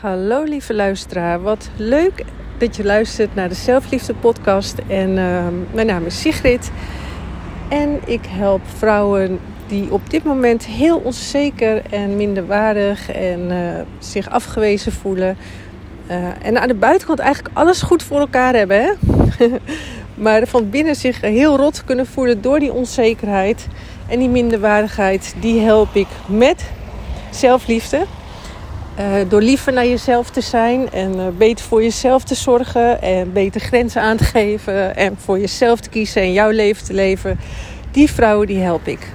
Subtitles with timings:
[0.00, 2.24] Hallo lieve luisteraar, wat leuk
[2.58, 4.78] dat je luistert naar de Zelfliefde podcast.
[4.86, 6.70] En uh, mijn naam is Sigrid
[7.68, 14.30] en ik help vrouwen die op dit moment heel onzeker en minderwaardig en uh, zich
[14.30, 15.36] afgewezen voelen.
[16.10, 18.82] Uh, en aan de buitenkant eigenlijk alles goed voor elkaar hebben.
[18.82, 18.92] Hè?
[20.24, 23.66] maar van binnen zich heel rot kunnen voelen door die onzekerheid
[24.08, 25.34] en die minderwaardigheid.
[25.40, 26.70] Die help ik met
[27.30, 28.06] zelfliefde.
[28.98, 33.32] Uh, door liever naar jezelf te zijn en uh, beter voor jezelf te zorgen en
[33.32, 37.38] beter grenzen aan te geven en voor jezelf te kiezen en jouw leven te leven.
[37.90, 39.12] Die vrouwen die help ik.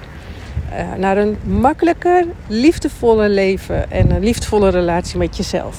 [0.72, 5.76] Uh, naar een makkelijker, liefdevoller leven en een liefdevolle relatie met jezelf.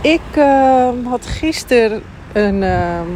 [0.00, 3.08] Ik ehm, had gisteren een ehm,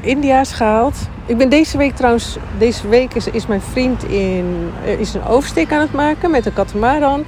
[0.00, 0.96] India's gehaald.
[1.26, 5.72] Ik ben deze week trouwens, deze week is, is mijn vriend in, is een oversteek
[5.72, 7.24] aan het maken met een katamaran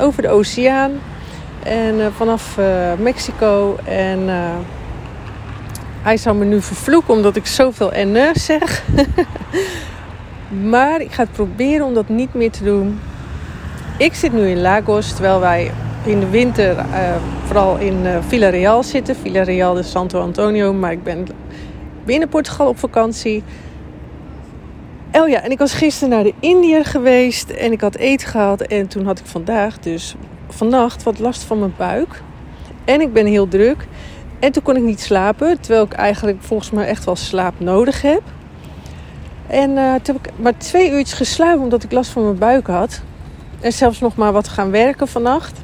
[0.00, 0.90] over de oceaan.
[1.62, 3.76] En uh, vanaf uh, Mexico.
[3.84, 4.34] En uh,
[6.02, 8.84] hij zou me nu vervloeken omdat ik zoveel en zeg.
[10.70, 13.00] maar ik ga het proberen om dat niet meer te doen.
[13.98, 15.70] Ik zit nu in Lagos, terwijl wij
[16.04, 16.84] in de winter
[17.44, 19.16] vooral in Villarreal zitten.
[19.16, 21.26] Villarreal de Santo Antonio, maar ik ben
[22.04, 23.42] binnen Portugal op vakantie.
[25.12, 28.60] Oh ja, en ik was gisteren naar de Indiër geweest en ik had eten gehad.
[28.60, 30.14] En toen had ik vandaag dus
[30.48, 32.22] vannacht wat last van mijn buik.
[32.84, 33.86] En ik ben heel druk.
[34.38, 38.02] En toen kon ik niet slapen, terwijl ik eigenlijk volgens mij echt wel slaap nodig
[38.02, 38.22] heb.
[39.46, 42.66] En uh, toen heb ik maar twee uurtjes geslapen omdat ik last van mijn buik
[42.66, 43.02] had.
[43.60, 45.60] En zelfs nog maar wat gaan werken vannacht.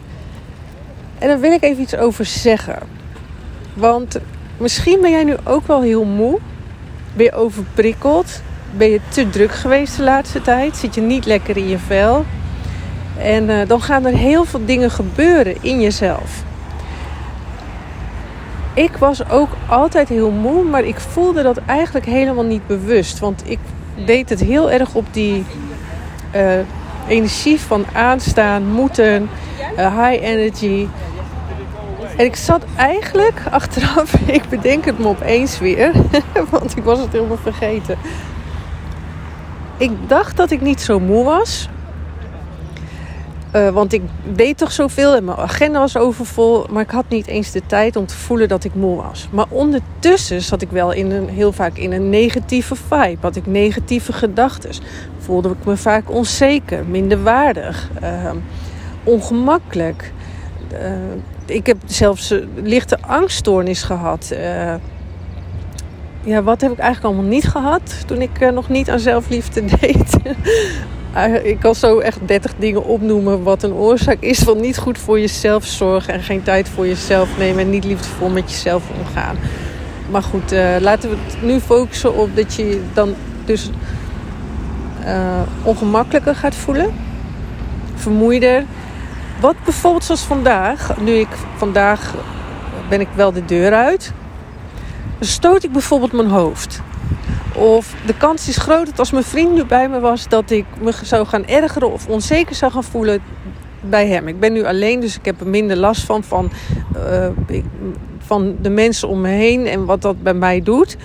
[1.19, 2.79] En daar wil ik even iets over zeggen.
[3.75, 4.19] Want
[4.59, 6.39] misschien ben jij nu ook wel heel moe.
[7.17, 8.43] Je overprikkeld
[8.77, 10.77] ben je te druk geweest de laatste tijd?
[10.77, 12.25] Zit je niet lekker in je vel?
[13.19, 16.45] En uh, dan gaan er heel veel dingen gebeuren in jezelf.
[18.75, 23.19] Ik was ook altijd heel moe, maar ik voelde dat eigenlijk helemaal niet bewust.
[23.19, 23.59] Want ik
[24.07, 25.45] deed het heel erg op die
[26.35, 26.53] uh,
[27.09, 29.29] energie van aanstaan, moeten,
[29.79, 30.87] uh, high energy.
[32.17, 35.93] En ik zat eigenlijk achteraf, ik bedenk het me opeens weer,
[36.51, 37.99] want ik was het helemaal vergeten
[39.77, 41.69] ik dacht dat ik niet zo moe was.
[43.53, 44.03] Uh, want ik
[44.35, 46.67] deed toch zoveel en mijn agenda was overvol.
[46.71, 49.29] Maar ik had niet eens de tijd om te voelen dat ik moe was.
[49.31, 53.19] Maar ondertussen zat ik wel in een, heel vaak in een negatieve vibe.
[53.21, 54.71] Had ik negatieve gedachten.
[55.19, 58.31] Voelde ik me vaak onzeker, minderwaardig, uh,
[59.05, 60.13] ongemakkelijk.
[60.73, 60.79] Uh,
[61.47, 64.35] ik heb zelfs lichte angststoornis gehad
[66.27, 69.65] ja, wat heb ik eigenlijk allemaal niet gehad toen ik uh, nog niet aan zelfliefde
[69.81, 70.17] deed?
[71.17, 74.99] uh, ik kan zo echt 30 dingen opnoemen wat een oorzaak is van niet goed
[74.99, 79.37] voor jezelf zorgen en geen tijd voor jezelf nemen en niet liefdevol met jezelf omgaan.
[80.11, 83.71] Maar goed, uh, laten we het nu focussen op dat je dan dus
[85.63, 86.95] ongemakkelijker gaat voelen,
[87.95, 88.65] vermoeider.
[89.41, 92.15] Wat bijvoorbeeld zoals vandaag, nu ik vandaag
[92.89, 94.13] ben ik wel de deur uit
[95.21, 96.81] stoot ik bijvoorbeeld mijn hoofd.
[97.55, 100.65] Of de kans is groot dat als mijn vriend nu bij me was, dat ik
[100.81, 103.21] me zou gaan ergeren of onzeker zou gaan voelen
[103.81, 104.29] bij hem.
[104.29, 106.51] Ik ben nu alleen, dus ik heb er minder last van, van,
[106.97, 107.27] uh,
[108.19, 110.97] van de mensen om me heen en wat dat bij mij doet.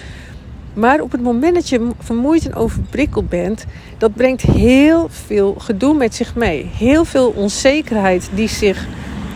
[0.73, 3.65] Maar op het moment dat je vermoeid en overprikkeld bent,
[3.97, 6.69] dat brengt heel veel gedoe met zich mee.
[6.77, 8.87] Heel veel onzekerheid die zich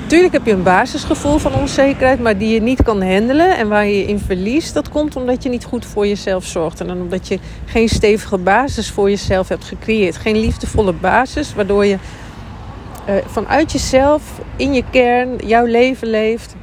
[0.08, 3.86] Tuurlijk heb je een basisgevoel van onzekerheid, maar die je niet kan handelen en waar
[3.86, 4.74] je in verliest.
[4.74, 8.92] Dat komt omdat je niet goed voor jezelf zorgt en omdat je geen stevige basis
[8.92, 10.16] voor jezelf hebt gecreëerd.
[10.16, 11.98] Geen liefdevolle basis, waardoor je
[13.10, 14.22] uh, vanuit jezelf,
[14.56, 16.56] in je kern, jouw leven leeft.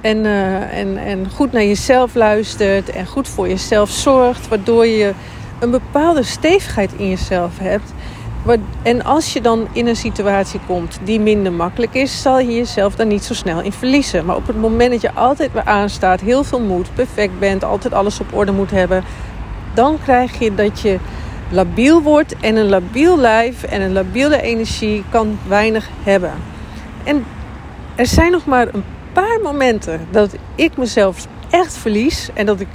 [0.00, 5.12] En, uh, en, en goed naar jezelf luistert en goed voor jezelf zorgt, waardoor je
[5.60, 7.92] een bepaalde stevigheid in jezelf hebt
[8.82, 12.94] en als je dan in een situatie komt die minder makkelijk is, zal je jezelf
[12.94, 14.24] daar niet zo snel in verliezen.
[14.24, 17.94] Maar op het moment dat je altijd weer aanstaat, heel veel moed, perfect bent, altijd
[17.94, 19.04] alles op orde moet hebben,
[19.74, 20.98] dan krijg je dat je
[21.50, 22.34] labiel wordt.
[22.40, 26.32] En een labiel lijf en een labiele energie kan weinig hebben.
[27.04, 27.24] En
[27.94, 32.68] er zijn nog maar een paar momenten dat ik mezelf echt verlies en dat ik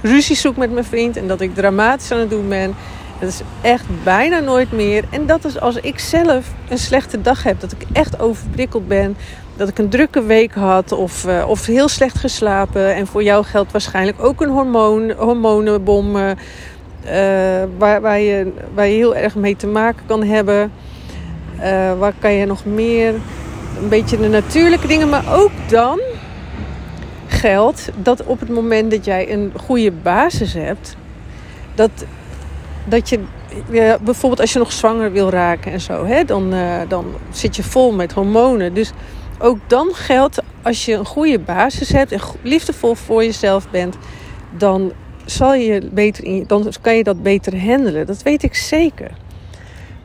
[0.00, 2.74] ruzie zoek met mijn vriend en dat ik dramatisch aan het doen ben.
[3.20, 5.04] Dat is echt bijna nooit meer.
[5.10, 7.60] En dat is als ik zelf een slechte dag heb.
[7.60, 9.16] Dat ik echt overprikkeld ben.
[9.56, 10.92] Dat ik een drukke week had.
[10.92, 12.94] Of, uh, of heel slecht geslapen.
[12.94, 16.16] En voor jou geldt waarschijnlijk ook een hormoon, hormonenbom.
[16.16, 16.30] Uh,
[17.78, 20.72] waar, waar, je, waar je heel erg mee te maken kan hebben.
[21.98, 23.14] waar kan je nog meer...
[23.82, 25.08] een beetje de natuurlijke dingen.
[25.08, 26.00] Maar ook dan
[27.26, 30.96] geldt dat op het moment dat jij een goede basis hebt,
[31.74, 31.90] dat,
[32.86, 33.20] dat je
[34.02, 37.62] bijvoorbeeld als je nog zwanger wil raken en zo, hè, dan, uh, dan zit je
[37.62, 38.74] vol met hormonen.
[38.74, 38.92] Dus
[39.38, 43.96] ook dan geldt als je een goede basis hebt en liefdevol voor jezelf bent,
[44.56, 44.92] dan,
[45.26, 48.06] zal je beter in, dan kan je dat beter handelen.
[48.06, 49.10] Dat weet ik zeker.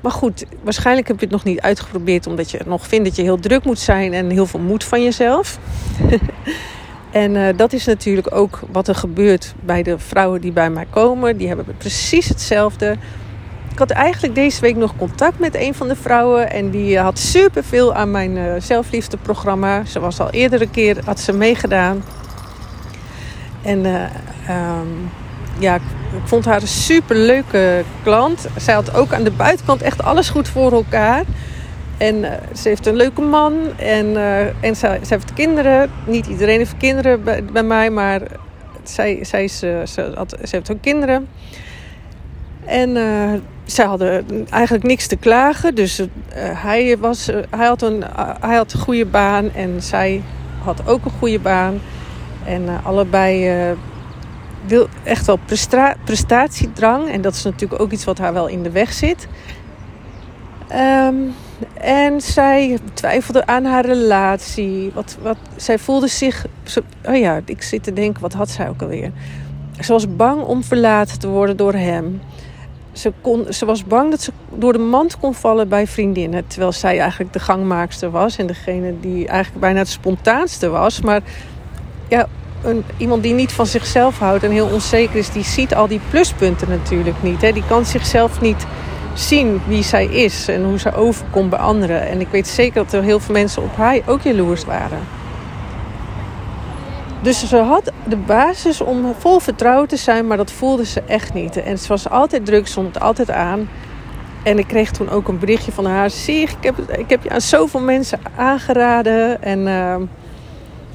[0.02, 3.22] Maar goed, waarschijnlijk heb je het nog niet uitgeprobeerd omdat je nog vindt dat je
[3.22, 5.60] heel druk moet zijn en heel veel moed van jezelf.
[7.12, 10.86] en uh, dat is natuurlijk ook wat er gebeurt bij de vrouwen die bij mij
[10.90, 11.38] komen.
[11.38, 12.96] Die hebben precies hetzelfde.
[13.72, 16.52] Ik had eigenlijk deze week nog contact met een van de vrouwen.
[16.52, 19.86] En die had superveel aan mijn uh, zelfliefdeprogramma.
[19.86, 22.04] Ze was al eerdere keer, had ze meegedaan.
[23.62, 25.10] En um,
[25.60, 25.82] ja, ik
[26.24, 28.48] vond haar een super leuke klant.
[28.58, 31.24] Zij had ook aan de buitenkant echt alles goed voor elkaar.
[32.02, 35.90] En uh, ze heeft een leuke man en, uh, en ze, heeft kinderen.
[36.06, 38.22] Niet iedereen heeft kinderen bij, mij, maar
[38.84, 41.28] zij, zij is, ze, had, ze heeft ook kinderen.
[42.66, 42.98] En
[43.66, 45.76] zij hadden eigenlijk niks te klagen.
[45.76, 46.02] Dus
[46.36, 48.04] hij, was, hij, had een,
[48.40, 50.22] hij had een goede baan en zij
[50.64, 51.80] had ook een goede baan.
[52.46, 53.52] En allebei
[54.66, 55.40] wil echt wel
[56.06, 57.10] prestatiedrang.
[57.10, 59.28] En dat is natuurlijk ook iets wat haar wel in de weg zit.
[61.08, 61.34] Um,
[61.74, 64.92] en zij twijfelde aan haar relatie.
[64.94, 66.46] Wat, wat, zij voelde zich.
[67.06, 69.12] Oh ja, ik zit te denken, wat had zij ook alweer?
[69.80, 72.22] Ze was bang om verlaten te worden door hem.
[72.92, 76.48] Ze, kon, ze was bang dat ze door de mand kon vallen bij vriendinnen.
[76.48, 78.38] Terwijl zij eigenlijk de gangmaakster was.
[78.38, 81.02] En degene die eigenlijk bijna het spontaanste was.
[81.02, 81.22] Maar
[82.10, 82.28] ja,
[82.64, 86.02] een, iemand die niet van zichzelf houdt en heel onzeker is, die ziet al die
[86.10, 87.42] pluspunten natuurlijk niet.
[87.42, 87.52] Hè.
[87.52, 88.66] Die kan zichzelf niet
[89.14, 92.08] zien wie zij is en hoe ze overkomt bij anderen.
[92.08, 95.00] En ik weet zeker dat er heel veel mensen op haar ook jaloers waren.
[97.22, 101.34] Dus ze had de basis om vol vertrouwen te zijn, maar dat voelde ze echt
[101.34, 101.58] niet.
[101.58, 103.70] En ze was altijd druk, stond altijd aan.
[104.44, 106.10] En ik kreeg toen ook een berichtje van haar.
[106.10, 109.44] Zie, ik heb, ik heb je aan zoveel mensen aangeraden.
[109.44, 109.96] En uh,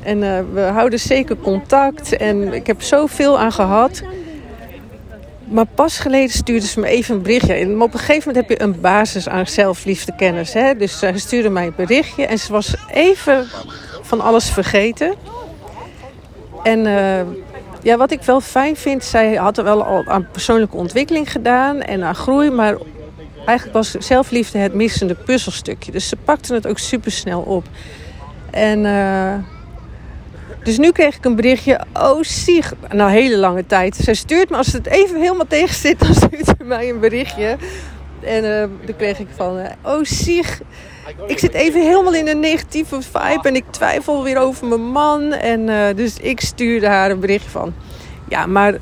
[0.06, 2.16] en uh, we houden zeker contact.
[2.16, 4.02] En ik heb zoveel aan gehad.
[5.46, 7.54] Maar pas geleden stuurde ze me even een berichtje.
[7.54, 10.52] En op een gegeven moment heb je een basis aan zelfliefde kennis.
[10.52, 10.76] Hè?
[10.76, 12.26] Dus ze stuurde mij een berichtje.
[12.26, 13.46] En ze was even
[14.02, 15.14] van alles vergeten.
[16.62, 17.20] En uh,
[17.82, 21.80] ja, wat ik wel fijn vind, zij had er wel al aan persoonlijke ontwikkeling gedaan
[21.80, 22.76] en aan groei, maar
[23.36, 25.92] eigenlijk was zelfliefde het missende puzzelstukje.
[25.92, 27.64] Dus ze pakte het ook super snel op.
[28.50, 29.34] En uh,
[30.66, 31.80] dus nu kreeg ik een berichtje.
[31.92, 32.72] Oh, Sieg.
[32.92, 33.96] Na hele lange tijd.
[33.96, 37.56] Zij stuurt me, als het even helemaal tegen zit, dan stuurt ze mij een berichtje.
[38.20, 40.60] En uh, dan kreeg ik van, uh, oh Sieg,
[41.26, 45.32] ik zit even helemaal in een negatieve vibe en ik twijfel weer over mijn man.
[45.32, 47.74] En uh, dus ik stuurde haar een berichtje van,
[48.28, 48.74] ja, maar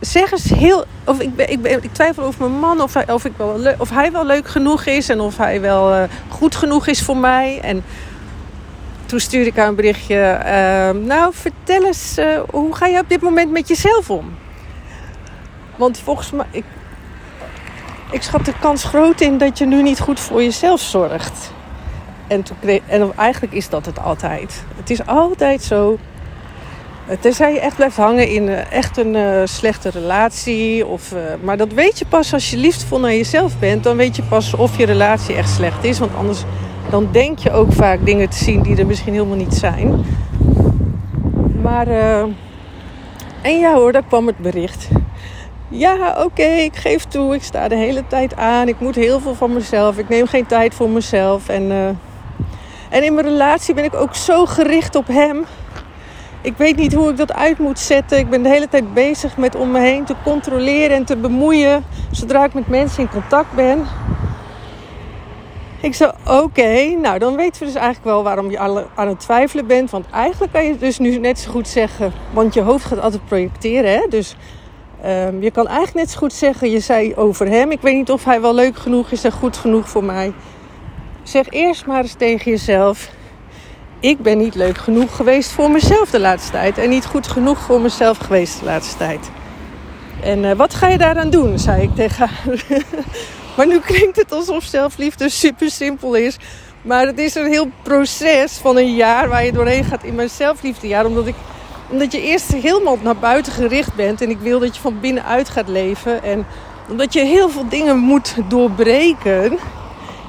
[0.00, 3.24] zeg eens heel, of ik, ik, ben, ik twijfel over mijn man, of hij, of,
[3.24, 7.02] ik wel, of hij wel leuk genoeg is en of hij wel goed genoeg is
[7.02, 7.60] voor mij.
[7.62, 7.84] En
[9.12, 10.40] toen stuurde ik haar een berichtje.
[10.44, 14.34] Uh, nou, vertel eens, uh, hoe ga je op dit moment met jezelf om?
[15.76, 16.64] Want volgens mij, ik,
[18.10, 21.52] ik schat de kans groot in dat je nu niet goed voor jezelf zorgt.
[22.26, 22.44] En,
[22.86, 24.64] en eigenlijk is dat het altijd.
[24.76, 25.98] Het is altijd zo.
[27.20, 30.86] Tenzij je echt blijft hangen in uh, echt een uh, slechte relatie.
[30.86, 33.84] Of, maar dat weet je pas als je liefdevol naar jezelf bent.
[33.84, 35.98] Dan weet je pas of je relatie echt slecht is.
[35.98, 36.44] Want anders
[36.92, 40.04] dan denk je ook vaak dingen te zien die er misschien helemaal niet zijn.
[41.62, 42.20] Maar, uh,
[43.42, 44.88] en ja hoor, daar kwam het bericht.
[45.68, 47.34] Ja, oké, ik geef toe.
[47.34, 48.68] Ik sta de hele tijd aan.
[48.68, 49.98] Ik moet heel veel van mezelf.
[49.98, 51.48] Ik neem geen tijd voor mezelf.
[51.48, 51.86] En, uh,
[52.88, 55.44] en in mijn relatie ben ik ook zo gericht op hem.
[56.40, 58.18] Ik weet niet hoe ik dat uit moet zetten.
[58.18, 61.84] Ik ben de hele tijd bezig met om me heen te controleren en te bemoeien.
[62.10, 63.86] Zodra ik met mensen in contact ben.
[65.82, 68.58] Ik zei, oké, nou dan weten we dus eigenlijk wel waarom je
[68.94, 69.90] aan het twijfelen bent.
[69.90, 73.24] Want eigenlijk kan je dus nu net zo goed zeggen, want je hoofd gaat altijd
[73.24, 73.92] projecteren.
[73.92, 74.06] Hè?
[74.08, 74.36] Dus
[75.06, 77.70] um, je kan eigenlijk net zo goed zeggen, je zei over hem.
[77.70, 80.32] Ik weet niet of hij wel leuk genoeg is en goed genoeg voor mij.
[81.22, 83.10] Zeg eerst maar eens tegen jezelf,
[84.00, 86.78] ik ben niet leuk genoeg geweest voor mezelf de laatste tijd.
[86.78, 89.30] En niet goed genoeg voor mezelf geweest de laatste tijd.
[90.22, 92.64] En uh, wat ga je daaraan doen, zei ik tegen haar.
[93.56, 96.36] Maar nu klinkt het alsof zelfliefde super simpel is.
[96.82, 100.30] Maar het is een heel proces van een jaar waar je doorheen gaat in mijn
[100.30, 101.06] zelfliefdejaar.
[101.06, 101.34] Omdat, ik,
[101.90, 104.20] omdat je eerst helemaal naar buiten gericht bent.
[104.20, 106.22] En ik wil dat je van binnenuit gaat leven.
[106.22, 106.46] En
[106.88, 109.58] omdat je heel veel dingen moet doorbreken.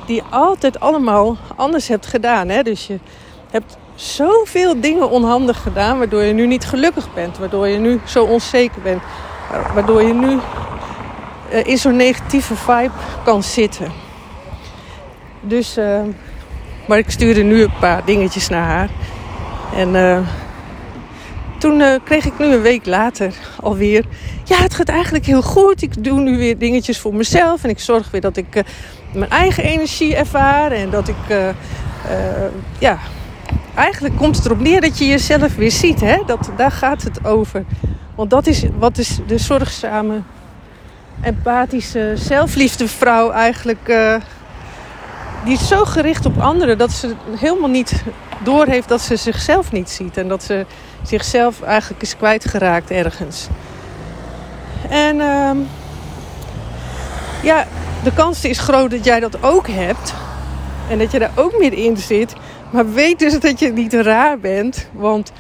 [0.06, 2.50] die je altijd allemaal anders hebt gedaan.
[2.50, 2.64] Hè?
[2.64, 3.00] Dus je
[3.52, 8.24] hebt zoveel dingen onhandig gedaan, waardoor je nu niet gelukkig bent, waardoor je nu zo
[8.24, 9.02] onzeker bent,
[9.74, 10.40] waardoor je nu
[11.54, 12.92] uh, in zo'n negatieve vibe
[13.24, 13.92] kan zitten.
[15.42, 16.02] Dus, uh,
[16.88, 18.90] maar ik stuurde nu een paar dingetjes naar haar.
[19.76, 20.20] En uh,
[21.58, 24.06] toen kreeg ik nu een week later alweer.
[24.44, 25.82] Ja, het gaat eigenlijk heel goed.
[25.82, 27.64] Ik doe nu weer dingetjes voor mezelf.
[27.64, 28.64] En ik zorg weer dat ik
[29.14, 30.72] mijn eigen energie ervaar.
[30.72, 31.16] En dat ik.
[32.80, 33.00] Ja,
[33.76, 36.02] eigenlijk komt het erop neer dat je jezelf weer ziet.
[36.02, 36.18] Hè?
[36.26, 37.66] Dat, daar gaat het over.
[38.16, 40.22] Want dat is wat is de zorgzame,
[41.22, 43.86] empathische, zelfliefdevrouw eigenlijk.
[45.46, 48.04] die is zo gericht op anderen dat ze helemaal niet
[48.44, 50.18] doorheeft dat ze zichzelf niet ziet.
[50.18, 50.66] En dat ze
[51.04, 53.48] zichzelf eigenlijk is kwijtgeraakt ergens.
[54.90, 55.52] En uh,
[57.44, 57.68] ja,
[58.04, 60.14] de kans is groot dat jij dat ook hebt.
[60.90, 62.34] En dat je daar ook middenin zit.
[62.70, 64.88] Maar weet dus dat je niet raar bent.
[64.92, 65.32] Want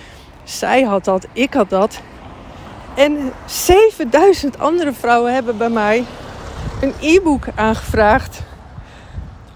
[0.43, 1.99] zij had dat, ik had dat.
[2.95, 6.05] En 7000 andere vrouwen hebben bij mij
[6.81, 8.41] een e-book aangevraagd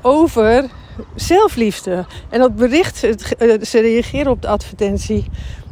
[0.02, 0.66] over
[1.16, 2.06] zelfliefde.
[2.30, 2.98] En dat bericht,
[3.62, 5.26] ze reageren op de advertentie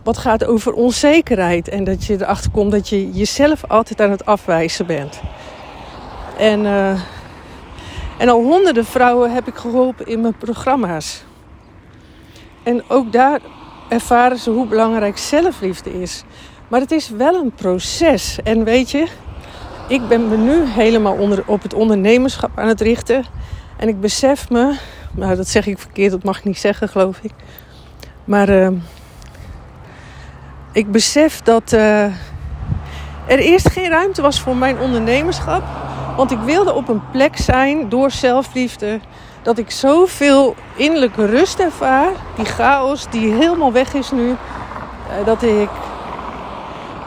[0.04, 1.68] wat gaat over onzekerheid.
[1.68, 5.22] En dat je erachter komt dat je jezelf altijd aan het afwijzen bent.
[6.38, 7.02] En, uh,
[8.18, 11.24] en al honderden vrouwen heb ik geholpen in mijn programma's.
[12.64, 13.40] En ook daar
[13.90, 16.24] ervaren ze hoe belangrijk zelfliefde is.
[16.68, 18.40] Maar het is wel een proces.
[18.44, 19.08] En weet je,
[19.88, 23.24] ik ben me nu helemaal onder, op het ondernemerschap aan het richten.
[23.78, 24.76] En ik besef me,
[25.12, 27.32] nou dat zeg ik verkeerd, dat mag ik niet zeggen geloof ik.
[28.24, 28.68] Maar uh,
[30.72, 32.04] ik besef dat uh,
[33.26, 35.64] er eerst geen ruimte was voor mijn ondernemerschap.
[36.16, 39.00] Want ik wilde op een plek zijn door zelfliefde.
[39.42, 42.12] Dat ik zoveel innerlijke rust ervaar.
[42.36, 44.28] Die chaos die helemaal weg is nu.
[44.28, 44.36] Uh,
[45.26, 45.70] dat ik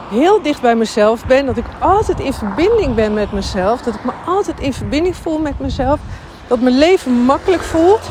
[0.09, 1.45] heel dicht bij mezelf ben.
[1.45, 3.81] Dat ik altijd in verbinding ben met mezelf.
[3.81, 5.99] Dat ik me altijd in verbinding voel met mezelf.
[6.47, 8.09] Dat mijn leven makkelijk voelt.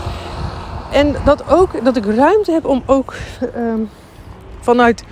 [0.93, 3.15] En dat, ook, dat ik ruimte heb om ook
[3.57, 3.75] uh,
[4.61, 5.05] vanuit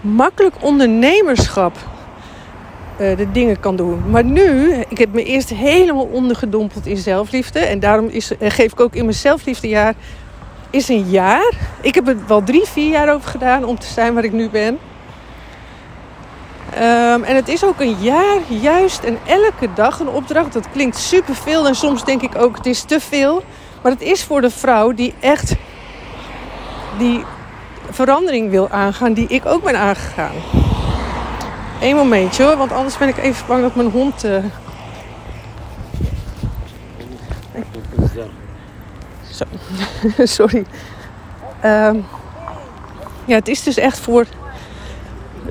[0.00, 4.10] makkelijk ondernemerschap uh, de dingen kan doen.
[4.10, 7.58] Maar nu, ik heb me eerst helemaal ondergedompeld in zelfliefde.
[7.58, 9.94] En daarom is, uh, geef ik ook in mijn zelfliefdejaar
[10.70, 11.52] is een jaar.
[11.80, 14.50] Ik heb er wel drie, vier jaar over gedaan om te zijn waar ik nu
[14.50, 14.78] ben.
[16.74, 20.52] Um, en het is ook een jaar juist en elke dag een opdracht.
[20.52, 23.42] Dat klinkt superveel en soms denk ik ook het is te veel.
[23.82, 25.54] Maar het is voor de vrouw die echt
[26.98, 27.24] die
[27.90, 30.34] verandering wil aangaan die ik ook ben aangegaan.
[31.80, 34.24] Eén momentje hoor, want anders ben ik even bang dat mijn hond.
[34.24, 34.44] Uh...
[40.36, 40.64] Sorry.
[41.64, 42.06] Um,
[43.24, 44.26] ja, het is dus echt voor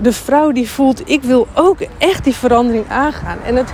[0.02, 3.38] de vrouw die voelt: ik wil ook echt die verandering aangaan.
[3.44, 3.74] En, het,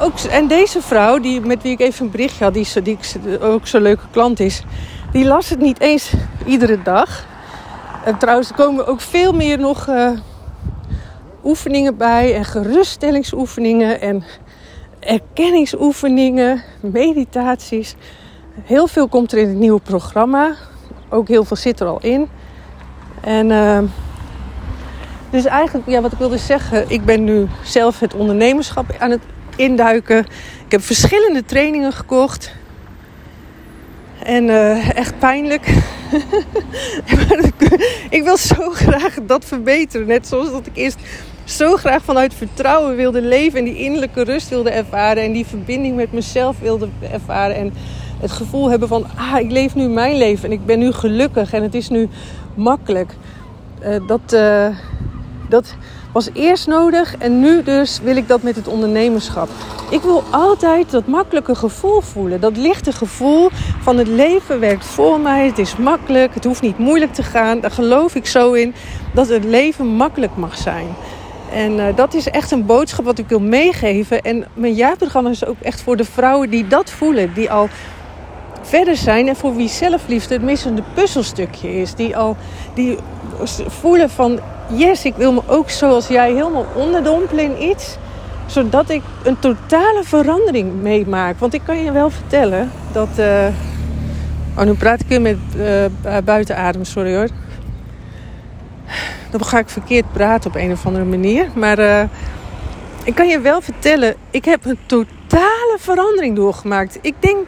[0.00, 2.68] ook, en deze vrouw, die, met wie ik even een berichtje had, die,
[3.40, 4.62] ook zo'n leuke klant is,
[5.12, 6.12] die las het niet eens
[6.46, 7.28] iedere dag.
[8.04, 10.10] En trouwens, er komen ook veel meer nog uh,
[11.44, 12.34] oefeningen bij.
[12.34, 14.24] En geruststellingsoefeningen en
[15.00, 17.94] erkenningsoefeningen, meditaties.
[18.62, 20.54] Heel veel komt er in het nieuwe programma.
[21.08, 22.28] Ook heel veel zit er al in.
[23.20, 23.78] En uh,
[25.30, 29.22] dus eigenlijk, ja, wat ik wilde zeggen, ik ben nu zelf het ondernemerschap aan het
[29.56, 30.18] induiken.
[30.64, 32.52] Ik heb verschillende trainingen gekocht.
[34.22, 35.66] En uh, echt pijnlijk.
[38.10, 40.06] ik wil zo graag dat verbeteren.
[40.06, 40.98] Net zoals dat ik eerst
[41.44, 43.58] zo graag vanuit vertrouwen wilde leven.
[43.58, 45.22] En die innerlijke rust wilde ervaren.
[45.22, 47.56] En die verbinding met mezelf wilde ervaren.
[47.56, 47.72] En
[48.20, 50.44] het gevoel hebben van, ah, ik leef nu mijn leven.
[50.44, 51.52] En ik ben nu gelukkig.
[51.52, 52.08] En het is nu
[52.54, 53.14] makkelijk.
[53.84, 54.66] Uh, dat, uh,
[55.50, 55.74] dat
[56.12, 59.48] was eerst nodig en nu dus wil ik dat met het ondernemerschap.
[59.90, 62.40] Ik wil altijd dat makkelijke gevoel voelen.
[62.40, 63.48] Dat lichte gevoel
[63.80, 65.46] van het leven werkt voor mij.
[65.46, 67.60] Het is makkelijk, het hoeft niet moeilijk te gaan.
[67.60, 68.74] Daar geloof ik zo in
[69.14, 70.86] dat het leven makkelijk mag zijn.
[71.52, 74.22] En uh, dat is echt een boodschap wat ik wil meegeven.
[74.22, 77.34] En mijn jaarprogramma is ook echt voor de vrouwen die dat voelen.
[77.34, 77.68] Die al
[78.62, 81.94] verder zijn en voor wie zelfliefde het missende puzzelstukje is.
[81.94, 82.36] Die al
[82.74, 82.96] die
[83.68, 84.40] voelen van
[84.72, 87.96] yes, ik wil me ook zoals jij helemaal onderdompelen in iets.
[88.46, 91.38] Zodat ik een totale verandering meemaak.
[91.38, 93.08] Want ik kan je wel vertellen dat...
[93.18, 93.46] Uh...
[94.56, 95.38] Oh, nu praat ik weer met
[96.24, 97.28] buitenadem, sorry hoor.
[99.30, 101.48] Dan ga ik verkeerd praten op een of andere manier.
[101.54, 102.08] Maar
[103.04, 106.98] ik kan je wel vertellen, ik heb een totale verandering doorgemaakt.
[107.00, 107.46] Ik denk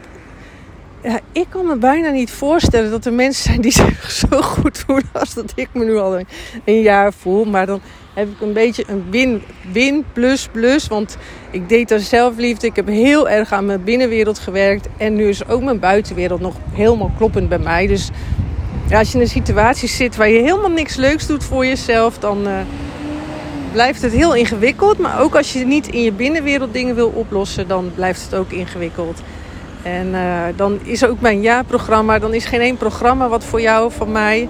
[1.03, 4.77] ja, ik kan me bijna niet voorstellen dat er mensen zijn die zich zo goed
[4.77, 6.19] voelen als dat ik me nu al
[6.65, 7.45] een, jaar voel.
[7.45, 7.81] Maar dan
[8.13, 9.41] heb ik een beetje een win,
[9.71, 10.87] win plus plus.
[10.87, 11.17] Want
[11.51, 12.67] ik deed daar zelfliefde.
[12.67, 14.87] Ik heb heel erg aan mijn binnenwereld gewerkt.
[14.97, 17.87] En nu is ook mijn buitenwereld nog helemaal kloppend bij mij.
[17.87, 18.09] Dus
[18.91, 22.47] als je in een situatie zit waar je helemaal niks leuks doet voor jezelf, dan
[22.47, 22.59] uh,
[23.71, 24.97] blijft het heel ingewikkeld.
[24.97, 28.51] Maar ook als je niet in je binnenwereld dingen wil oplossen, dan blijft het ook
[28.51, 29.21] ingewikkeld.
[29.83, 32.19] En uh, dan is ook mijn jaarprogramma.
[32.19, 34.49] Dan is geen één programma wat voor jou, van mij.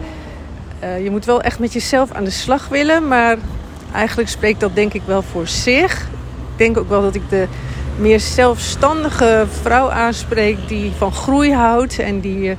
[0.84, 3.08] Uh, je moet wel echt met jezelf aan de slag willen.
[3.08, 3.38] Maar
[3.94, 6.02] eigenlijk spreekt dat denk ik wel voor zich.
[6.02, 7.48] Ik denk ook wel dat ik de
[8.00, 10.68] meer zelfstandige vrouw aanspreek.
[10.68, 12.00] Die van groei houdt.
[12.00, 12.56] En die uh,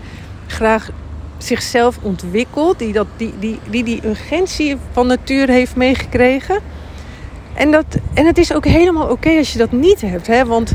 [0.47, 0.91] graag
[1.39, 2.79] zichzelf ontwikkelt.
[2.79, 6.59] Die, dat, die, die, die die urgentie van natuur heeft meegekregen.
[7.55, 10.27] En, dat, en het is ook helemaal oké als je dat niet hebt.
[10.27, 10.45] Hè?
[10.45, 10.75] Want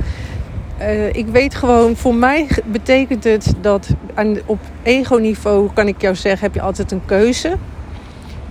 [0.81, 6.15] uh, ik weet gewoon, voor mij betekent het dat aan, op ego-niveau kan ik jou
[6.15, 7.57] zeggen, heb je altijd een keuze.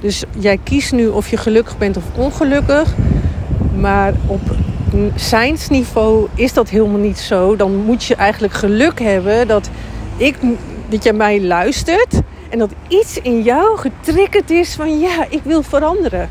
[0.00, 2.94] Dus jij kiest nu of je gelukkig bent of ongelukkig.
[3.75, 4.40] Maar op
[5.14, 7.56] zijnsniveau is dat helemaal niet zo.
[7.56, 9.70] Dan moet je eigenlijk geluk hebben dat,
[10.16, 10.37] ik,
[10.88, 12.20] dat je mij luistert.
[12.49, 16.28] En dat iets in jou getriggerd is van ja, ik wil veranderen.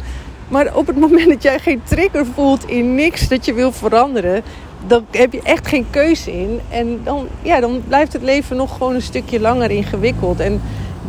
[0.47, 4.43] Maar op het moment dat jij geen trigger voelt in niks dat je wil veranderen,
[4.87, 6.59] dan heb je echt geen keuze in.
[6.69, 10.39] En dan, ja, dan blijft het leven nog gewoon een stukje langer ingewikkeld.
[10.39, 10.61] En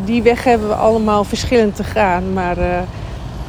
[0.05, 2.33] die weg hebben we allemaal verschillend te gaan.
[2.33, 2.79] Maar, uh,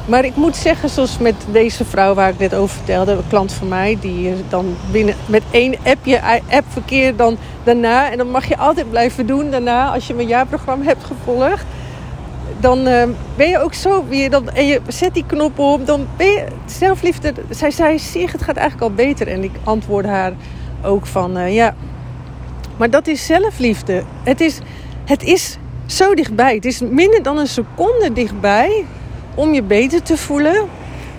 [0.06, 3.52] maar ik moet zeggen, zoals met deze vrouw waar ik net over vertelde, een klant
[3.52, 6.20] van mij, die dan binnen met één appje,
[6.50, 8.10] appverkeer dan daarna.
[8.10, 11.64] En dan mag je altijd blijven doen daarna als je mijn jaarprogramma hebt gevolgd
[12.60, 13.02] dan uh,
[13.36, 14.30] ben je ook zo weer.
[14.30, 15.86] Dan, en je zet die knop op.
[15.86, 17.32] Dan ben je zelfliefde.
[17.50, 19.28] Zij zei: Zeg, het gaat eigenlijk al beter.
[19.28, 20.32] En ik antwoordde haar
[20.82, 21.74] ook van: uh, Ja,
[22.76, 24.02] maar dat is zelfliefde.
[24.22, 24.58] Het is,
[25.04, 26.54] het is zo dichtbij.
[26.54, 28.84] Het is minder dan een seconde dichtbij
[29.34, 30.68] om je beter te voelen.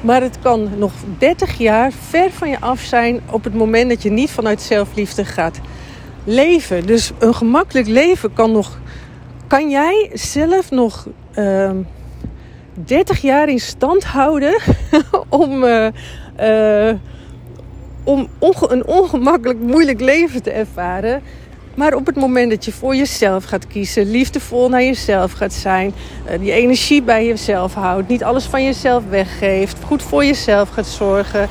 [0.02, 4.04] Maar het kan nog 30 jaar ver van je af zijn op het moment dat
[4.04, 5.60] je niet vanuit zelfliefde gaat
[6.24, 6.86] leven.
[6.86, 8.80] Dus een gemakkelijk leven kan nog.
[9.48, 14.62] Kan jij zelf nog 30 ehm, jaar in stand houden
[15.30, 15.88] om, uh,
[16.42, 16.94] uh,
[18.04, 18.28] om
[18.68, 21.22] een ongemakkelijk moeilijk leven te ervaren.
[21.76, 25.94] Maar op het moment dat je voor jezelf gaat kiezen, liefdevol naar jezelf gaat zijn,
[26.32, 30.88] uh, die energie bij jezelf houdt, niet alles van jezelf weggeeft, goed voor jezelf gaat
[30.88, 31.50] zorgen,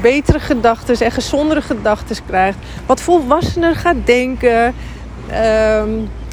[0.00, 4.74] betere gedachten en gezondere gedachten krijgt, wat volwassener gaat denken.
[5.30, 5.88] Ehm,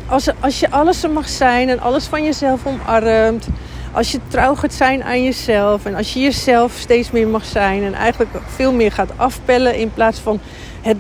[0.10, 3.48] als, als je alles er mag zijn en alles van jezelf omarmt.
[3.92, 5.86] Als je trouw gaat zijn aan jezelf.
[5.86, 7.84] En als je jezelf steeds meer mag zijn.
[7.84, 9.76] En eigenlijk veel meer gaat afpellen.
[9.76, 10.40] In plaats van
[10.82, 10.98] het.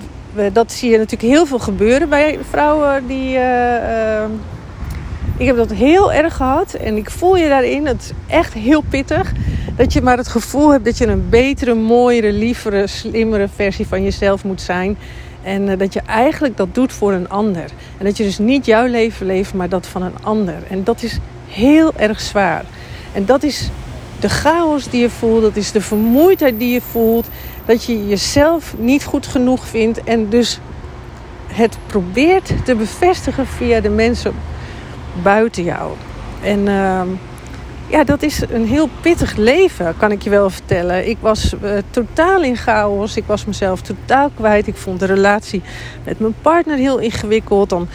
[0.53, 3.37] Dat zie je natuurlijk heel veel gebeuren bij vrouwen die.
[3.37, 4.23] Uh,
[5.37, 6.73] ik heb dat heel erg gehad.
[6.73, 7.85] En ik voel je daarin.
[7.85, 9.31] Het is echt heel pittig.
[9.75, 14.03] Dat je maar het gevoel hebt dat je een betere, mooiere, lievere, slimmere versie van
[14.03, 14.97] jezelf moet zijn.
[15.43, 17.65] En eh, dat je eigenlijk dat doet voor een ander.
[17.97, 20.63] En dat je dus niet jouw leven leeft, maar dat van een ander.
[20.69, 22.65] En dat is heel erg zwaar.
[23.13, 23.69] En dat is
[24.19, 27.27] de chaos die je voelt, dat is de vermoeidheid die je voelt.
[27.65, 30.59] Dat je jezelf niet goed genoeg vindt en dus
[31.47, 34.33] het probeert te bevestigen via de mensen
[35.23, 35.91] buiten jou.
[36.41, 36.59] En.
[36.59, 37.01] Uh,
[37.89, 41.09] ja, dat is een heel pittig leven, kan ik je wel vertellen.
[41.09, 43.17] Ik was uh, totaal in chaos.
[43.17, 44.67] Ik was mezelf totaal kwijt.
[44.67, 45.61] Ik vond de relatie
[46.03, 47.69] met mijn partner heel ingewikkeld.
[47.69, 47.87] Dan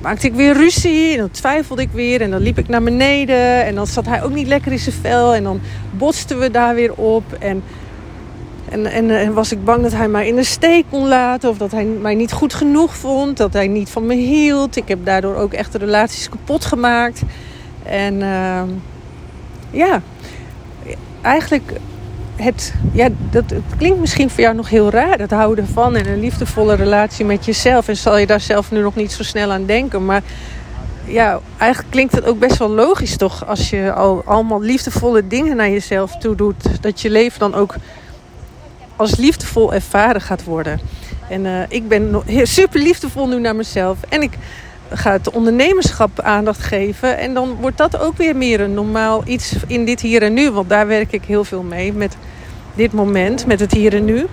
[0.00, 2.20] maakte ik weer ruzie en dan twijfelde ik weer.
[2.20, 4.94] En dan liep ik naar beneden en dan zat hij ook niet lekker in zijn
[5.00, 5.34] vel.
[5.34, 7.32] En dan botsten we daar weer op.
[7.38, 7.62] En,
[8.68, 11.50] en, en, was ik bang dat hij mij in de steek kon laten.
[11.50, 13.36] Of dat hij mij niet goed genoeg vond.
[13.36, 14.76] Dat hij niet van me hield.
[14.76, 17.22] Ik heb daardoor ook echt relaties kapot gemaakt.
[17.82, 18.14] En...
[18.14, 18.62] Uh,
[19.76, 20.02] ja,
[21.22, 21.72] eigenlijk
[22.36, 26.08] het, ja, dat, het klinkt misschien voor jou nog heel raar, dat houden van en
[26.08, 27.88] een liefdevolle relatie met jezelf.
[27.88, 30.04] En zal je daar zelf nu nog niet zo snel aan denken.
[30.04, 30.22] Maar
[31.04, 35.56] ja, eigenlijk klinkt het ook best wel logisch toch, als je al allemaal liefdevolle dingen
[35.56, 37.74] naar jezelf toe doet, dat je leven dan ook
[38.96, 40.80] als liefdevol ervaren gaat worden.
[41.28, 43.98] En uh, ik ben super liefdevol nu naar mezelf.
[44.08, 44.32] En ik
[44.90, 47.18] gaat de ondernemerschap aandacht geven.
[47.18, 50.50] En dan wordt dat ook weer meer een normaal iets in dit hier en nu.
[50.50, 52.16] Want daar werk ik heel veel mee met
[52.74, 54.26] dit moment, met het hier en nu.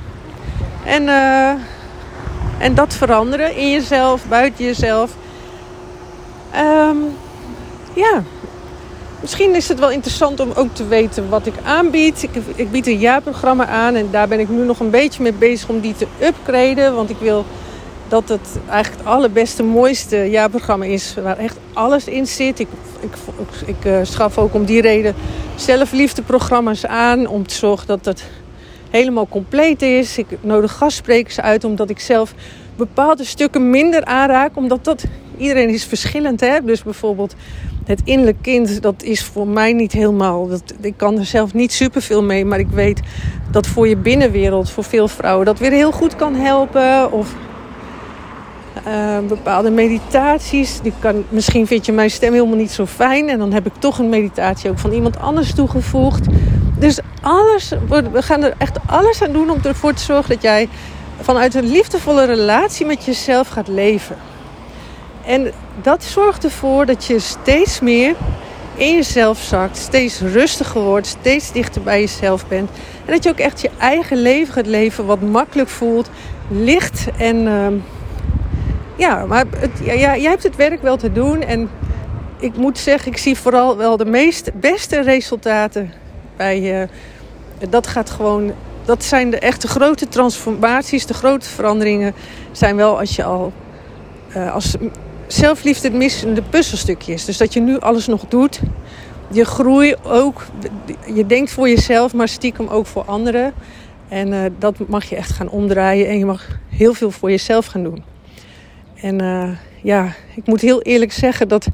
[0.85, 1.49] En, uh,
[2.57, 5.15] en dat veranderen in jezelf, buiten jezelf.
[6.55, 7.15] Um,
[7.93, 8.23] ja,
[9.21, 12.23] misschien is het wel interessant om ook te weten wat ik aanbied.
[12.23, 15.33] Ik, ik bied een jaarprogramma aan en daar ben ik nu nog een beetje mee
[15.33, 16.95] bezig om die te upgraden.
[16.95, 17.45] Want ik wil
[18.13, 21.15] dat het eigenlijk het allerbeste, mooiste jaarprogramma is.
[21.23, 22.59] Waar echt alles in zit.
[22.59, 22.67] Ik,
[22.99, 23.15] ik,
[23.65, 25.15] ik, uh, schaf ook om die reden
[25.55, 27.27] zelfliefdeprogramma's aan.
[27.27, 28.23] Om te zorgen dat het
[28.89, 30.17] helemaal compleet is.
[30.17, 32.33] Ik nodig gastsprekers uit omdat ik zelf
[32.75, 34.57] bepaalde stukken minder aanraak.
[34.57, 35.03] Omdat dat,
[35.37, 36.39] iedereen is verschillend.
[36.39, 36.63] Hè?
[36.63, 37.35] Dus bijvoorbeeld
[37.85, 40.47] het innerlijk kind, dat is voor mij niet helemaal.
[40.47, 42.45] Dat, ik kan er zelf niet superveel mee.
[42.45, 43.01] Maar ik weet
[43.51, 47.11] dat voor je binnenwereld, voor veel vrouwen, dat weer heel goed kan helpen.
[47.11, 47.35] Of
[48.87, 50.81] uh, bepaalde meditaties.
[50.81, 53.29] Die kan, misschien vind je mijn stem helemaal niet zo fijn.
[53.29, 56.25] En dan heb ik toch een meditatie ook van iemand anders toegevoegd.
[56.77, 57.73] Dus alles,
[58.11, 60.69] we gaan er echt alles aan doen om ervoor te zorgen dat jij
[61.21, 64.15] vanuit een liefdevolle relatie met jezelf gaat leven.
[65.25, 68.15] En dat zorgt ervoor dat je steeds meer
[68.75, 72.69] in jezelf zakt, steeds rustiger wordt, steeds dichter bij jezelf bent.
[73.05, 76.09] En dat je ook echt je eigen leven gaat leven wat makkelijk voelt,
[76.47, 77.67] licht en uh,
[78.95, 81.41] ja, maar het, ja, jij hebt het werk wel te doen.
[81.41, 81.69] En
[82.39, 85.93] ik moet zeggen, ik zie vooral wel de meest beste resultaten
[86.37, 86.87] bij je.
[87.69, 88.51] Dat gaat gewoon.
[88.85, 92.13] Dat zijn de echte grote transformaties, de grote veranderingen.
[92.51, 93.53] Zijn wel als je al.
[94.35, 94.75] Uh, als
[95.27, 97.25] zelfliefde het missende puzzelstukje is.
[97.25, 98.59] Dus dat je nu alles nog doet.
[99.31, 100.45] Je groei ook.
[101.13, 103.53] Je denkt voor jezelf, maar stiekem ook voor anderen.
[104.09, 106.07] En uh, dat mag je echt gaan omdraaien.
[106.07, 108.12] En je mag heel veel voor jezelf gaan doen.
[109.03, 109.49] En uh,
[109.81, 111.67] ja, ik moet heel eerlijk zeggen dat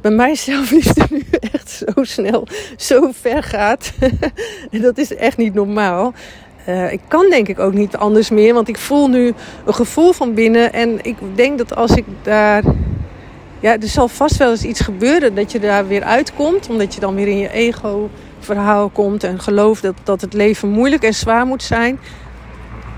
[0.00, 1.22] bij mij zelfliefde nu
[1.52, 3.92] echt zo snel, zo ver gaat.
[4.70, 6.12] en dat is echt niet normaal.
[6.68, 10.12] Uh, ik kan denk ik ook niet anders meer, want ik voel nu een gevoel
[10.12, 10.72] van binnen.
[10.72, 12.62] En ik denk dat als ik daar.
[13.60, 16.68] Ja, er zal vast wel eens iets gebeuren dat je daar weer uitkomt.
[16.68, 21.02] Omdat je dan weer in je ego-verhaal komt en gelooft dat, dat het leven moeilijk
[21.02, 21.98] en zwaar moet zijn.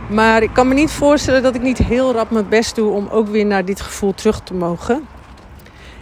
[0.08, 3.08] Maar ik kan me niet voorstellen dat ik niet heel rap mijn best doe om
[3.10, 5.06] ook weer naar dit gevoel terug te mogen.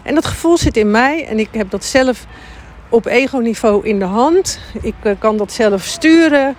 [0.02, 2.26] En dat gevoel zit in mij en ik heb dat zelf
[2.88, 4.60] op ego-niveau in de hand.
[4.80, 6.56] Ik uh, kan dat zelf sturen.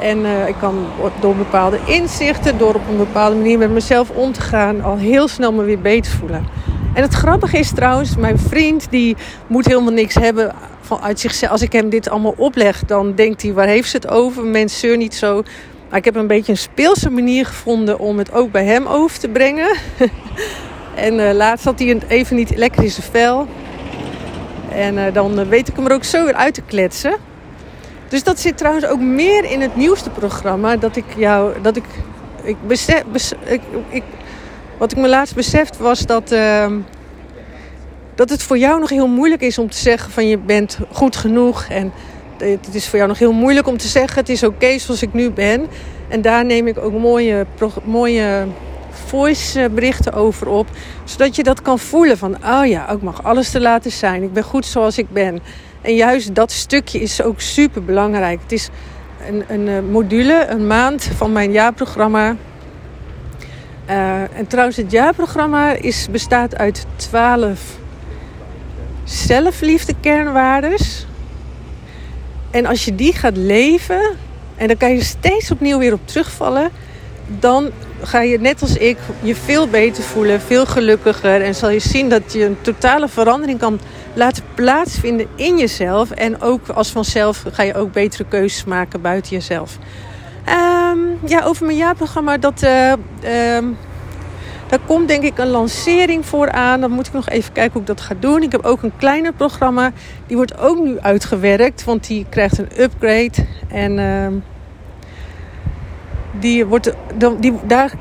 [0.00, 0.86] En uh, ik kan
[1.20, 5.28] door bepaalde inzichten, door op een bepaalde manier met mezelf om te gaan, al heel
[5.28, 6.46] snel me weer beter voelen.
[6.94, 11.52] En het grappige is trouwens, mijn vriend die moet helemaal niks hebben vanuit zichzelf.
[11.52, 14.44] Als ik hem dit allemaal opleg, dan denkt hij, waar heeft ze het over?
[14.44, 15.42] Mensen niet zo.
[15.92, 19.18] Maar ik heb een beetje een speelse manier gevonden om het ook bij hem over
[19.18, 19.76] te brengen.
[20.94, 23.46] en uh, laatst had hij even niet lekker vel.
[24.70, 27.16] En uh, dan weet ik hem er ook zo weer uit te kletsen.
[28.08, 30.76] Dus dat zit trouwens ook meer in het nieuwste programma.
[30.76, 31.60] Dat ik jou.
[31.62, 31.84] Dat ik.
[32.42, 33.02] ik, besef,
[33.44, 34.02] ik, ik
[34.78, 36.32] wat ik me laatst beseft was dat.
[36.32, 36.66] Uh,
[38.14, 41.16] dat het voor jou nog heel moeilijk is om te zeggen van je bent goed
[41.16, 41.66] genoeg.
[41.68, 41.92] En
[42.50, 45.12] het is voor jou nog heel moeilijk om te zeggen: het is oké zoals ik
[45.12, 45.66] nu ben.
[46.08, 47.46] En daar neem ik ook mooie,
[47.84, 48.46] mooie
[48.90, 50.68] voice berichten over op.
[51.04, 54.22] Zodat je dat kan voelen van, oh ja, ik mag alles te laten zijn.
[54.22, 55.40] Ik ben goed zoals ik ben.
[55.80, 58.40] En juist dat stukje is ook super belangrijk.
[58.42, 58.68] Het is
[59.28, 62.36] een, een eh, module, een maand van mijn jaarprogramma.
[63.90, 67.60] Uh, en trouwens, het jaarprogramma is, bestaat uit 12
[69.04, 71.06] zelfliefde kernwaardes.
[72.52, 74.16] En als je die gaat leven,
[74.56, 76.70] en dan kan je steeds opnieuw weer op terugvallen,
[77.26, 77.70] dan
[78.02, 81.42] ga je net als ik je veel beter voelen, veel gelukkiger.
[81.42, 83.80] En zal je zien dat je een totale verandering kan
[84.14, 86.10] laten plaatsvinden in jezelf.
[86.10, 89.78] En ook als vanzelf ga je ook betere keuzes maken buiten jezelf.
[90.48, 92.62] Um, ja, over mijn jaarprogramma, dat.
[92.62, 92.92] Uh,
[94.72, 96.80] daar komt denk ik een lancering voor aan.
[96.80, 98.42] Dan moet ik nog even kijken hoe ik dat ga doen.
[98.42, 99.92] Ik heb ook een kleiner programma.
[100.26, 101.84] Die wordt ook nu uitgewerkt.
[101.84, 103.32] Want die krijgt een upgrade.
[103.68, 104.26] En uh,
[106.40, 106.94] die wordt,
[107.40, 107.92] die, daar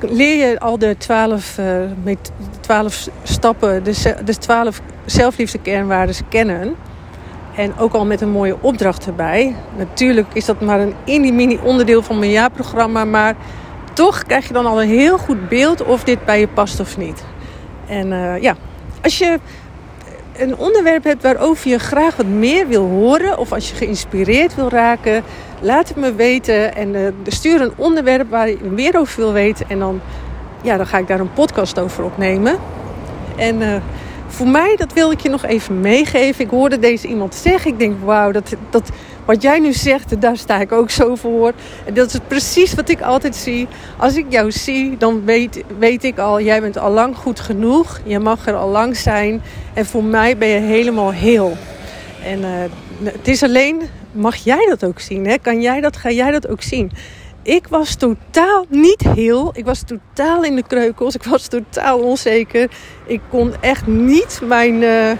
[0.00, 1.66] leer je al de twaalf, uh,
[2.02, 6.74] met twaalf stappen, de, de twaalf zelfliefde kernwaarden kennen.
[7.56, 9.54] En ook al met een mooie opdracht erbij.
[9.76, 13.04] Natuurlijk is dat maar een mini onderdeel van mijn jaarprogramma.
[13.04, 13.34] Maar
[13.92, 16.96] toch krijg je dan al een heel goed beeld of dit bij je past of
[16.96, 17.24] niet.
[17.86, 18.56] En uh, ja,
[19.02, 19.38] als je
[20.36, 24.68] een onderwerp hebt waarover je graag wat meer wil horen, of als je geïnspireerd wil
[24.68, 25.22] raken,
[25.60, 26.74] laat het me weten.
[26.74, 29.68] En uh, stuur een onderwerp waar je meer over wil weten.
[29.68, 30.00] En dan,
[30.62, 32.58] ja, dan ga ik daar een podcast over opnemen.
[33.36, 33.74] En uh,
[34.32, 36.44] voor mij, dat wil ik je nog even meegeven.
[36.44, 37.70] Ik hoorde deze iemand zeggen.
[37.70, 38.90] Ik denk, wauw, dat, dat,
[39.24, 41.52] wat jij nu zegt, daar sta ik ook zo voor.
[41.84, 43.68] En dat is precies wat ik altijd zie.
[43.96, 48.00] Als ik jou zie, dan weet, weet ik al, jij bent al lang goed genoeg.
[48.04, 49.42] Je mag er al lang zijn.
[49.74, 51.56] En voor mij ben je helemaal heel.
[52.24, 52.48] En uh,
[53.02, 55.26] het is alleen, mag jij dat ook zien?
[55.26, 55.38] Hè?
[55.38, 56.90] Kan jij dat, ga jij dat ook zien?
[57.42, 59.50] Ik was totaal niet heel.
[59.54, 61.14] Ik was totaal in de kreukels.
[61.14, 62.70] Ik was totaal onzeker.
[63.06, 65.10] Ik kon echt niet mijn uh,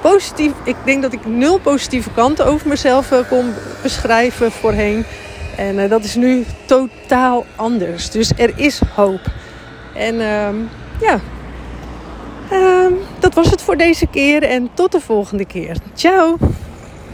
[0.00, 0.52] positief.
[0.64, 5.04] Ik denk dat ik nul positieve kanten over mezelf uh, kon beschrijven voorheen.
[5.56, 8.10] En uh, dat is nu totaal anders.
[8.10, 9.20] Dus er is hoop.
[9.94, 10.56] En ehm,
[11.00, 11.20] ja,
[12.52, 14.42] um, dat was het voor deze keer.
[14.42, 15.76] En tot de volgende keer.
[15.94, 16.36] Ciao!